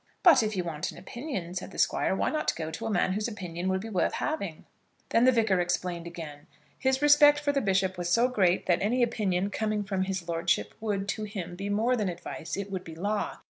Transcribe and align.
"But 0.23 0.41
if 0.41 0.55
you 0.57 0.63
want 0.63 0.91
an 0.91 0.97
opinion," 0.97 1.53
said 1.53 1.69
the 1.69 1.77
Squire, 1.77 2.15
"why 2.15 2.31
not 2.31 2.55
go 2.55 2.71
to 2.71 2.87
a 2.87 2.89
man 2.89 3.13
whose 3.13 3.27
opinion 3.27 3.69
will 3.69 3.77
be 3.77 3.87
worth 3.87 4.13
having?" 4.13 4.65
Then 5.09 5.25
the 5.25 5.31
Vicar 5.31 5.59
explained 5.59 6.07
again. 6.07 6.47
His 6.79 7.03
respect 7.03 7.39
for 7.39 7.51
the 7.51 7.61
bishop 7.61 7.99
was 7.99 8.09
so 8.09 8.27
great, 8.27 8.65
that 8.65 8.81
any 8.81 9.03
opinion 9.03 9.51
coming 9.51 9.83
from 9.83 10.05
his 10.05 10.27
lordship 10.27 10.73
would, 10.79 11.07
to 11.09 11.25
him, 11.25 11.55
be 11.55 11.69
more 11.69 11.95
than 11.95 12.09
advice; 12.09 12.57
it 12.57 12.71
would 12.71 12.83
be 12.83 12.95
law. 12.95 13.37